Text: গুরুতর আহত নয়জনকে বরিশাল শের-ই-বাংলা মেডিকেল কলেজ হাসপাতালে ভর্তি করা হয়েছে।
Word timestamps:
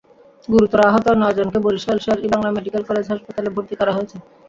গুরুতর 0.47 0.79
আহত 0.87 1.05
নয়জনকে 1.15 1.59
বরিশাল 1.65 1.97
শের-ই-বাংলা 2.03 2.49
মেডিকেল 2.51 2.83
কলেজ 2.89 3.05
হাসপাতালে 3.11 3.49
ভর্তি 3.55 3.75
করা 3.79 3.95
হয়েছে। 3.95 4.17